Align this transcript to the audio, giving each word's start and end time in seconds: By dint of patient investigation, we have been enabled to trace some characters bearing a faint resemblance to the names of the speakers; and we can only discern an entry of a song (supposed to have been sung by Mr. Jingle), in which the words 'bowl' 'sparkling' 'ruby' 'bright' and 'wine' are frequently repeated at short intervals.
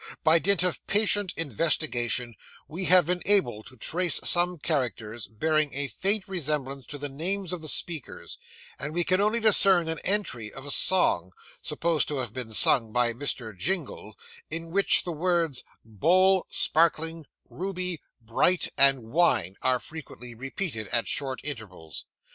By 0.23 0.39
dint 0.39 0.63
of 0.63 0.83
patient 0.87 1.31
investigation, 1.37 2.33
we 2.67 2.85
have 2.85 3.05
been 3.05 3.21
enabled 3.23 3.67
to 3.67 3.77
trace 3.77 4.19
some 4.23 4.57
characters 4.57 5.27
bearing 5.27 5.75
a 5.75 5.89
faint 5.89 6.27
resemblance 6.27 6.87
to 6.87 6.97
the 6.97 7.07
names 7.07 7.53
of 7.53 7.61
the 7.61 7.67
speakers; 7.67 8.39
and 8.79 8.95
we 8.95 9.03
can 9.03 9.21
only 9.21 9.39
discern 9.39 9.87
an 9.87 9.99
entry 9.99 10.51
of 10.51 10.65
a 10.65 10.71
song 10.71 11.33
(supposed 11.61 12.07
to 12.07 12.17
have 12.17 12.33
been 12.33 12.51
sung 12.51 12.91
by 12.91 13.13
Mr. 13.13 13.55
Jingle), 13.55 14.17
in 14.49 14.71
which 14.71 15.03
the 15.03 15.11
words 15.11 15.63
'bowl' 15.85 16.47
'sparkling' 16.49 17.27
'ruby' 17.47 18.01
'bright' 18.19 18.69
and 18.79 19.03
'wine' 19.03 19.55
are 19.61 19.79
frequently 19.79 20.33
repeated 20.33 20.87
at 20.87 21.07
short 21.07 21.39
intervals. 21.43 22.05